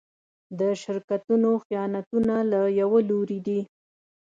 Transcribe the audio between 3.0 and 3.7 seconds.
لوري دي.